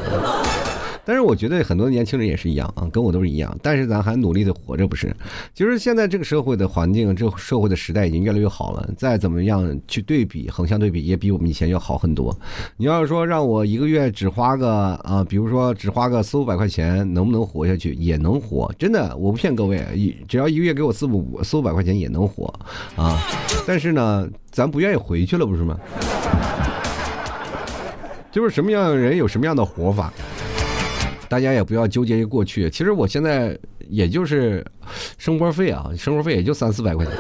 [1.06, 3.56] 但是我觉得很多年轻人也是一样啊，跟我都是一样。
[3.62, 5.16] 但是咱还努力的活着，不是？
[5.54, 8.90] 其实现在这个社会的环境，这社会的时代已经越来越好了。
[8.98, 12.36] 再怎么样去对比，横向对比，也比我们以前要好很多。
[12.78, 17.94] 你要是说让我一个月只花个啊，比如说只花个四五百块钱，能不能活下去？
[17.94, 22.54] 也能活，真的，我不骗各位，一只要一个月给我四五四五百块钱也能活
[22.96, 23.20] 啊。
[23.68, 25.80] 但是呢，咱不愿意回去了，不是吗？
[28.32, 30.12] 就是什么样的人有什么样的活法。
[31.36, 32.70] 大家也不要纠结于过去。
[32.70, 34.66] 其实我现在也就是
[35.18, 37.14] 生活费啊，生活费也就三四百块钱，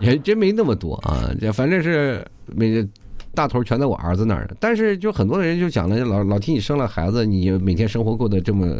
[0.00, 1.30] 也真没那么多啊。
[1.52, 2.84] 反正是每。
[3.34, 8.76] 大头全在我儿子那儿，但是就很多人就讲了，老老提你生了孩子，你每天生活过得这么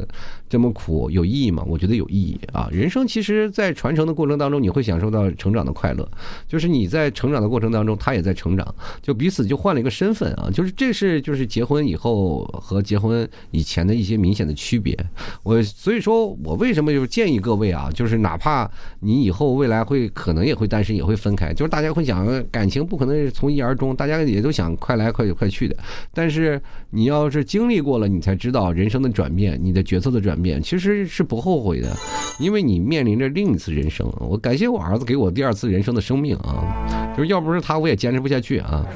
[0.48, 1.62] 这么苦，有意义吗？
[1.66, 2.68] 我觉得有意义啊！
[2.72, 6.08] 人生其实，在传承的过程当中，你会享受到成长的快乐，
[6.46, 10.50] 就是你在成长的过程当中，他也在成长，就彼此就换了一个身份啊！
[10.52, 14.96] 就是这是就是结婚以后和结婚以前的一些明显的区别。
[15.42, 18.68] 我所以说我为什么就是建议各位啊，就是哪怕
[19.00, 24.48] 你以后未来会可能也会单身，也会分开，就是大家会讲感情不可能从一而终，大家也都。
[24.48, 25.76] 都想快来快去快去的，
[26.14, 31.94] 但是你要是经历过了，你才知道人生的转变，你的角色的转变其实是不后悔的，
[32.40, 34.10] 因为你面临着另一次人生。
[34.18, 38.86] 我感谢我儿子给我第二次人生的生命啊，就是要不是他，我也坚持不下去啊。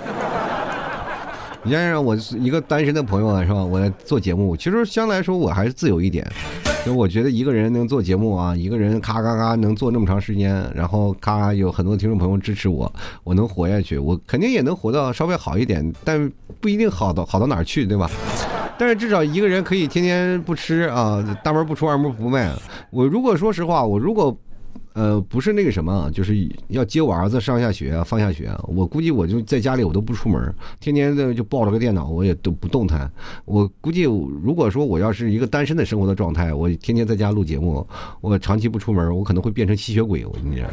[1.64, 3.64] 你想想，我一个单身的朋友啊，是吧？
[3.64, 6.28] 我做节目，其实相对来说我还是自由一点。
[6.84, 18.10] 就我觉得一个人能做节目啊，一个人咔咔咔能做那么长时间，然后咔有很多听众朋友支持我，我能活下去，我肯定也能活到稍微好一点，但不一定好到好到哪儿去，对吧？
[18.76, 22.52] 但是至少一个人可以天天不吃啊，大门不出二门不迈。
[22.90, 24.36] 我如果说实话，我如果。
[24.94, 28.50] 呃，不是那个什么，就是要接我儿子上下学、放下学。
[28.68, 33.10] 我估计我就在家里，我都不出门，天天的就抱着个电脑，我也都不动弹。
[33.44, 37.86] 我估计，如果说我要是一个单身的生活的状态，我天天在家录节目，
[38.20, 40.24] 我长期不出门，我可能会变成吸血鬼。
[40.26, 40.66] 我跟你讲，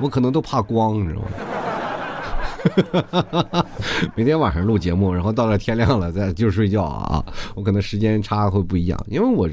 [0.00, 1.26] 我可能都怕光，你知道吗？
[4.14, 7.24] 明天晚上录节目，然后到了天亮了再就睡觉啊。
[7.54, 9.48] 我可能时间差会不一样，因为我，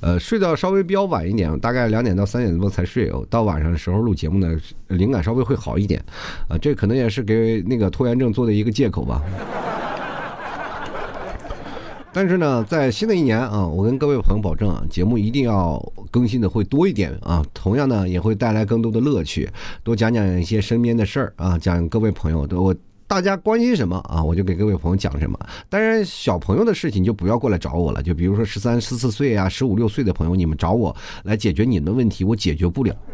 [0.00, 3.26] 呃，睡到稍微比较晚一点，大概两点到三点多才睡哦。
[3.28, 4.56] 到晚上的时候录节目呢，
[4.88, 6.02] 灵感稍微会好一点，
[6.48, 9.22] 啊，这可能也是给那个拖延症做的一个借口吧。
[12.14, 17.44] 但是呢，在新的一年啊，我跟各位朋友保证啊，节目一定要更新的会多一点啊。
[17.52, 19.50] 同样呢，也会带来更多的乐趣，
[19.82, 22.72] 多讲讲一些身边的事儿啊，讲各位朋友的我
[23.08, 25.36] 大家关心什么啊，我就给各位朋友讲什么。
[25.68, 28.00] 当然，小朋友的事情就不要过来找我了。
[28.00, 32.94] 就比如说十三、十四岁啊，十五六岁的朋友，你们找我来解决你们的问题，我解决不了。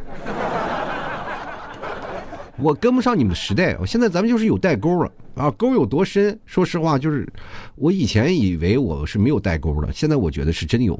[2.62, 6.38] 我跟不上你们的时代，我现在咱们就是有代沟了，啊沟有多深？
[6.44, 7.26] 说实话，就是
[7.76, 10.98] 我以前以为我是没有代沟的，现在我觉得是真有。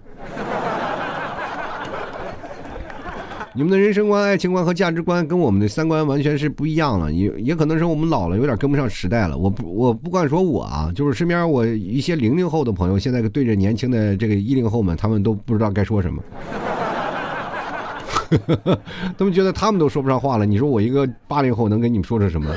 [3.52, 9.36] 你们的人生观、爱情观和价值观跟我们的三观完全是不一样了，也也可能是我们老了，有点跟不上时代了。
[9.36, 16.22] 我不，我不管说我啊，就是身边我一些零零后的朋友，现在对着年轻的这个一零后们，他们都不知道该说什么。
[19.18, 22.54] 他们觉得他们都说不上话了，你说我一个八零后能跟你们说出什么？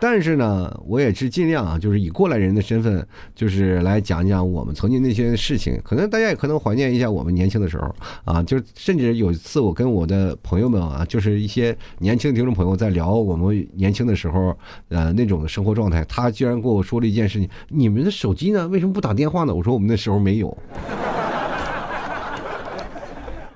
[0.00, 5.76] 但是呢，我也是尽量啊，就是以过来人的身份，就是来讲一讲我们曾经那些事情。
[5.82, 7.92] 可能大家也可能怀念一下我们年轻的时候
[8.24, 14.56] 啊，就甚至有一次我跟我的朋友们啊，就是一些年轻听众朋友在聊我们年轻的时候
[14.88, 19.52] 呃那种的生活状态，他居然跟我说了一件事情：你们的手机呢，为什么不打电话呢？
[19.54, 20.56] 我说我们那时候没有。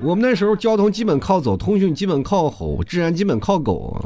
[0.01, 4.05] 我们那时候交通基本靠走，通讯基本靠吼，治安基本靠狗，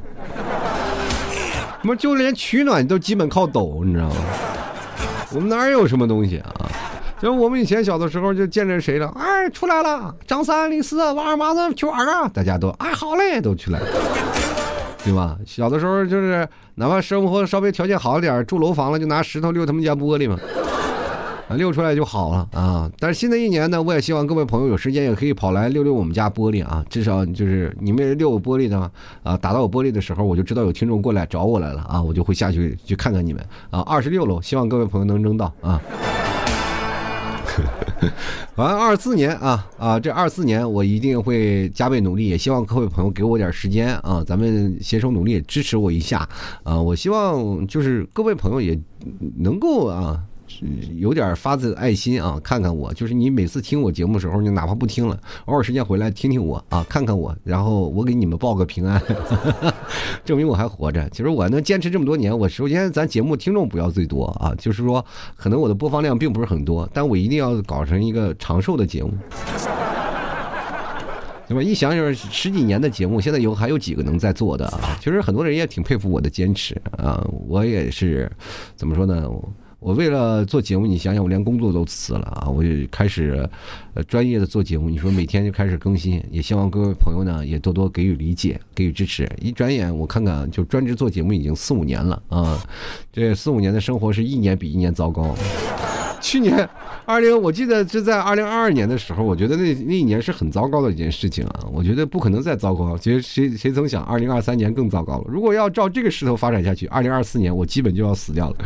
[1.87, 4.17] 我们就连取暖都基本靠抖，你知道吗？
[5.33, 6.51] 我们哪有什么东西啊？
[7.23, 13.79] 就我们以前小的时候就见着谁了，哎，出来了，张三李四王二麻子去玩啊，大家都哎好嘞，都去了，
[15.05, 15.37] 对吧？
[15.47, 16.45] 小的时候就是
[16.75, 20.37] 哪怕生活稍微条件好点，住楼房了，就拿石头溜他们家玻璃嘛。
[21.49, 22.91] 啊，溜出来就好了啊！
[22.99, 26.85] 但是新的一年呢，我也希望各位朋友有时间也可以跑来溜溜我们家玻璃啊。
[26.91, 28.91] 至少就是你们溜我玻璃呢，
[29.23, 33.81] 啊，打到我玻璃的时候，我就知道有听众过来找我来了啊，我就会下去去看看你们啊。
[33.83, 35.81] 二十六楼，希望各位朋友能扔到啊。
[38.57, 46.29] 完二四年啊啊，这二四年我一定会加倍努力，也希望各位朋友给我点时间啊，咱们携手努力，支持我一下
[46.65, 46.81] 啊。
[46.81, 48.77] 我希望就是各位朋友也
[49.39, 50.21] 能够啊。
[50.97, 59.01] 有点发自爱心啊，看看我，就是你每次听我节目的时候，你哪怕不听了，偶尔时间回来听听我啊，看看我，然后我给你们报个平安，
[60.25, 61.09] 证明我还活着。
[61.11, 65.05] 其实我能坚持这么多年，我首先咱节目听众不要最多啊，就是说
[65.37, 69.13] 可能我的播放量并不是很多，但我一定要搞成一个长寿的节目，
[71.49, 71.63] 对吧？
[71.63, 74.97] 一想想十几年的节目，现在有还有几个能在做的啊？
[75.01, 78.31] 其实很多人也挺佩服我的坚持啊，我也是，
[78.75, 79.29] 怎么说呢？
[79.87, 82.51] 我为了做节目，你想想，我连工作都辞了啊！
[82.51, 83.49] 我就开始，
[83.95, 84.91] 呃，专业的做节目。
[84.91, 89.31] 你说每天就开始更新，也希望各位朋友呢也多多给予理解，给予支持。
[89.41, 92.61] 一转眼，我看看，就专职做节目已经四五年了啊！
[93.13, 95.37] 这四五年的生活是一年比一年糟糕。
[96.21, 96.69] 去年
[97.05, 101.65] 二零，我记得是在二零二二年的时候，我觉得那那一年是很糟糕的一件事情啊！
[101.73, 102.99] 我觉得不可能再糟糕。
[102.99, 105.25] 其实谁谁曾想，二零二三年更糟糕了。
[105.29, 108.57] 如果要照这个势头发展下去，二零二四年我基本就要死掉了。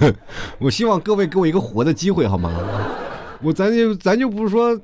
[0.58, 2.50] 我希望各位给我一个活的机会，好吗？
[3.42, 4.78] 我咱就咱就不是说，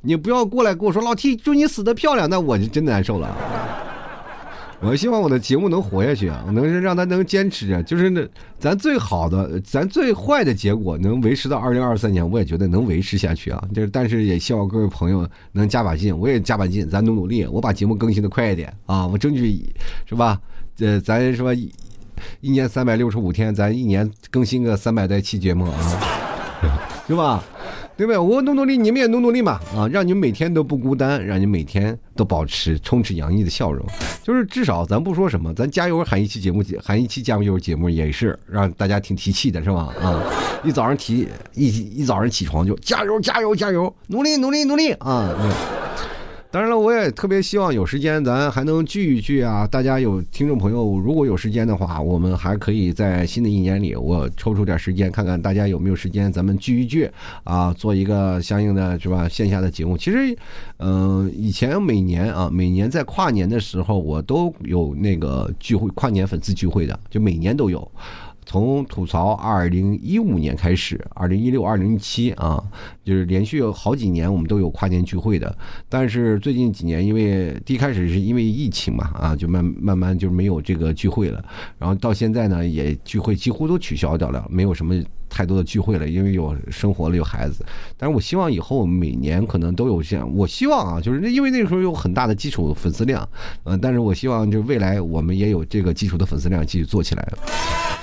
[0.00, 3.36] 你不要过来跟我说老 T 祝你死的漂亮，那我就真难受了。
[4.80, 8.26] 我希望我的节目能活下去啊，能让他能坚持着，就是那
[8.58, 13.62] 咱最好的，咱最坏的结果能维持到二零二三年，我也觉得能维持下去啊。
[13.72, 19.64] 就是但是也希望各位朋友能加把劲，我也加把劲，咱努努力，我把节目更新的快一点啊，我争取
[20.04, 20.40] 是吧？
[20.80, 21.54] 呃，咱说。
[22.40, 25.74] 一年三百六十五天，咱一年更新个三百多期节目啊，
[27.06, 27.42] 是吧？
[27.94, 28.18] 对不对？
[28.18, 29.86] 我努努力，你们也努努力嘛啊！
[29.86, 33.86] 让你们每天都不孤单，让你每天都保持充斥洋溢的笑容。
[34.22, 39.92] 就是至少咱不说什么，咱加油喊一期节目，喊一期加油节目也是让大家挺提气的，是吧？
[40.00, 40.24] 啊！
[40.64, 45.28] 一早上提一一早上起床就加油加油加油，努力努力努力啊！
[46.52, 49.66] 当然了，我也特别希望有时间咱还能聚一聚啊！
[49.66, 57.10] 大家有听众朋友，如果有时间的话，我们还可以在新的一年里，我抽出点时间，看看大家有没有时间，咱们聚一聚
[57.44, 59.26] 啊，做一个相应的是吧？
[59.26, 59.96] 线下的节目。
[59.96, 60.36] 其实，
[60.78, 67.90] 嗯，以前每年啊，每年在跨年的时候，我都有那个聚会，跨年粉丝聚会的，就每年都有。
[68.44, 72.62] 从吐槽二零一五年开始，二零一六、二零一七啊，
[73.04, 75.56] 就是连续有好几年我们都有跨年聚会的。
[75.88, 81.44] 但是最近几年，因为第一开始是因为疫情嘛，啊，就慢慢慢就没有这个聚会了。
[81.78, 84.94] 然后到现在呢，也聚会几乎都取消掉了，没有什么。
[85.32, 87.64] 太多的聚会了，因为有生活了，有孩子。
[87.96, 90.30] 但是我希望以后每年可能都有这样。
[90.36, 93.26] 我希望啊，就是因为那时候有很大的基础粉丝量，
[93.64, 97.32] 嗯，但是我希望就未来我们也有这个基础的粉丝量继续做起来。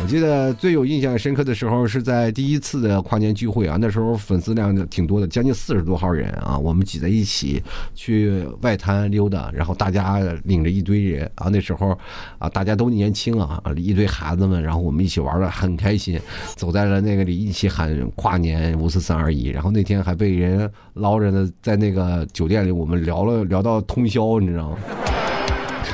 [0.01, 7.61] 我记得最有印象深刻的时候是在第一次的跨年聚会啊，那时候粉丝量挺多的，将近四十多号人啊，我们挤在一起
[7.93, 11.97] 去外滩溜达，然后大家领着一堆人啊，那时候
[12.37, 16.17] 啊大家都年轻啊，一堆孩子们，然后我们一起玩的很开心，
[16.55, 24.77] 走在了那那里一起喊跨年五四三二一，然后那天还被人捞着呢，在那个酒店里我们聊了聊到通宵，你知道吗？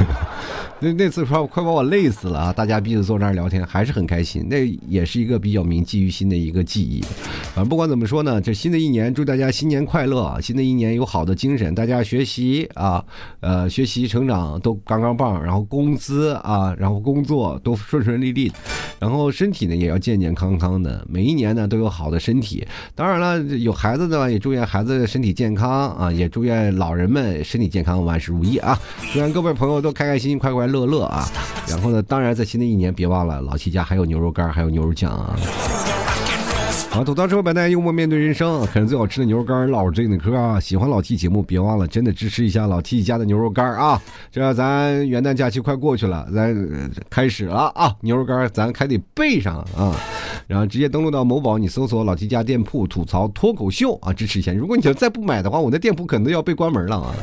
[0.80, 2.53] 那那次快快把我累死了啊！
[2.53, 4.47] 大家彼此坐那儿聊天，还是很开心。
[4.47, 7.03] 那也是一个比较铭记于心的一个记忆。
[7.55, 13.01] 反正不管怎么说呢，这新的一年祝大家新年快乐啊，新的一年有好的精神，大家学习啊，
[13.39, 18.51] 呃，学习成长都杠杠棒，然后工资啊，然后工作都顺顺利利，
[18.99, 22.67] 然后身体呢也要健健康康的，每一年呢都有好的身体。
[22.93, 28.77] 当然了，有孩子的也祝愿孩子身体健康啊，也祝愿老人们身体健康，万事如意啊！
[29.13, 30.65] 祝愿各位朋友都开开心心，快快。
[30.65, 31.23] 乐乐啊，
[31.69, 32.01] 然后呢？
[32.01, 35.39] 当然，在新的一年，别忘了老七家还有牛肉干，还有牛肉酱啊。
[36.95, 40.57] 好，吐槽之后，百代幽默面对人生，啃最好吃的牛肉干，唠最硬的嗑啊！
[40.57, 44.01] 喜欢老 T 节目，别忘了真的支持一下老 T 家的牛肉干啊！
[44.31, 46.55] 这咱元旦假期快过去了，咱
[47.09, 47.93] 开始了啊！
[47.99, 49.93] 牛肉干咱还得备上啊！
[50.47, 54.53] 然后直接登录到某宝，你搜索老 T 家店铺吐槽脱口秀啊，支持一下。
[54.53, 57.13] 如果你要再不买的话，我那店铺可能要被关门了啊！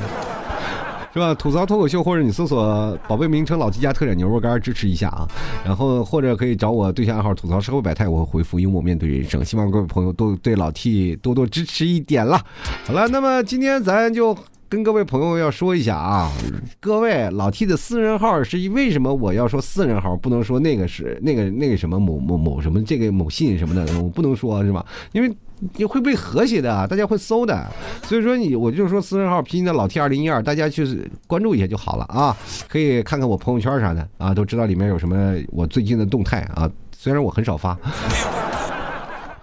[1.12, 1.34] 是吧？
[1.34, 5.28] 吐槽脱口秀，或者你搜索宝贝名称“老 T 家特产牛肉干”，支持一下啊。
[5.64, 9.44] 然后或者可以找我对象暗号“吐槽社会百态”，我会回复“幽默面对人生”。
[9.44, 12.42] 希望各位朋友都对老 T 多多支持一点了。
[12.86, 14.34] 好了，那么今天咱就
[14.72, 16.32] 跟各位朋友要说一下啊，
[16.80, 24.82] 各位老 T 的私人号是为什么我要说私人号，不能说那个是那个那个什么某某某什么这个某信什么的，我不能说是吧？
[25.12, 25.30] 因为。
[25.76, 27.70] 你会被和谐的，大家会搜的，
[28.02, 32.36] 所以说你我就说私人号拼音的老 T 二零一二，大家去关注一下就好了啊，
[32.68, 37.78] 可以看看我朋友圈啥的啊，都知道里面有什么我最近的动态啊，虽然我很少发，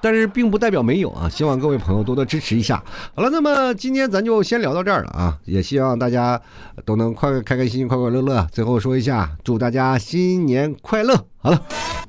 [0.02, 2.84] 但是并不代表没有啊，希望各位朋友多多支持一下。
[3.14, 6.40] 好了，那么今天咱就先聊到这儿了啊，也希望大家
[6.86, 8.48] 都能快开开心心、快快乐乐。
[8.52, 11.16] 最后说一下，祝大家新年快乐。
[11.38, 11.62] 好了，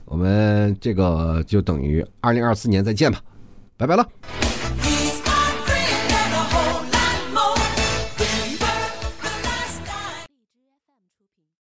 [0.04, 3.20] 我们这个就等于二零二四年再见吧。
[3.76, 4.49] 拜拜了。